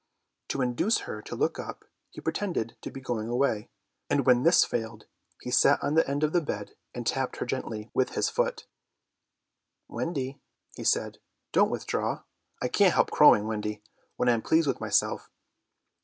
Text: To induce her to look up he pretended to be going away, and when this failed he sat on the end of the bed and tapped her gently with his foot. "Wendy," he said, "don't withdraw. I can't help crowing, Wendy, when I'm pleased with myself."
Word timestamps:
To 0.47 0.63
induce 0.63 1.01
her 1.05 1.21
to 1.21 1.35
look 1.35 1.59
up 1.59 1.85
he 2.09 2.21
pretended 2.21 2.75
to 2.81 2.89
be 2.89 2.99
going 3.01 3.27
away, 3.27 3.69
and 4.09 4.25
when 4.25 4.41
this 4.41 4.65
failed 4.65 5.05
he 5.43 5.51
sat 5.51 5.77
on 5.83 5.93
the 5.93 6.09
end 6.09 6.23
of 6.23 6.33
the 6.33 6.41
bed 6.41 6.75
and 6.95 7.05
tapped 7.05 7.37
her 7.37 7.45
gently 7.45 7.91
with 7.93 8.15
his 8.15 8.27
foot. 8.27 8.65
"Wendy," 9.87 10.41
he 10.75 10.83
said, 10.83 11.19
"don't 11.51 11.69
withdraw. 11.69 12.23
I 12.59 12.67
can't 12.67 12.95
help 12.95 13.11
crowing, 13.11 13.45
Wendy, 13.45 13.83
when 14.15 14.27
I'm 14.27 14.41
pleased 14.41 14.65
with 14.65 14.81
myself." 14.81 15.29